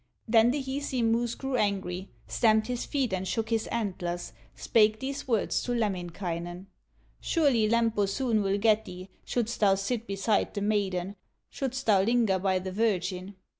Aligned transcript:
Then 0.27 0.49
the 0.49 0.59
Hisi 0.63 1.03
moose 1.03 1.35
grew 1.35 1.55
angry, 1.57 2.09
Stamped 2.25 2.65
his 2.65 2.85
feet 2.85 3.13
and 3.13 3.27
shook 3.27 3.51
his 3.51 3.67
antlers, 3.67 4.33
Spake 4.55 4.99
these 4.99 5.27
words 5.27 5.61
to 5.61 5.73
Lemminkainen: 5.75 6.65
"Surely 7.19 7.69
Lempo 7.69 8.07
soon 8.09 8.41
will 8.41 8.57
got 8.57 8.85
thee, 8.85 9.09
Shouldst 9.25 9.59
thou 9.59 9.75
sit 9.75 10.07
beside 10.07 10.55
the 10.55 10.61
maiden, 10.61 11.17
Shouldst 11.51 11.85
thou 11.85 12.01
linger 12.01 12.39
by 12.39 12.57
the 12.57 12.71
virgin." 12.71 13.35